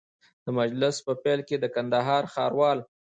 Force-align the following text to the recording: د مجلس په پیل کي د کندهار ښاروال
د 0.45 0.47
مجلس 0.59 0.95
په 1.05 1.13
پیل 1.23 1.39
کي 1.47 1.55
د 1.59 1.65
کندهار 1.75 2.23
ښاروال 2.33 2.79